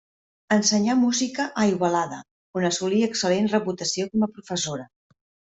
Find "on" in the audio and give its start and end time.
2.61-2.67